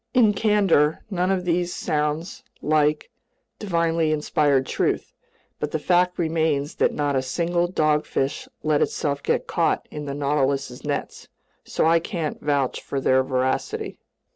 [0.15, 3.11] In candor, none of these sounds like
[3.59, 5.13] divinely inspired truth.
[5.59, 10.15] But the fact remains that not a single dogfish let itself get caught in the
[10.15, 11.27] Nautilus's nets,
[11.65, 13.99] so I can't vouch for their voracity.